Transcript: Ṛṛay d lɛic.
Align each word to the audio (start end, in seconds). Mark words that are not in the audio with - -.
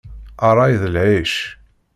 Ṛṛay 0.53 0.73
d 0.81 0.83
lɛic. 0.93 1.33